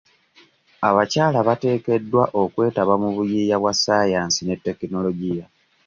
[0.87, 5.45] Abakyala bateekeddwa okwetaba mu buyiiya bwa sayansi ne tekinologiya.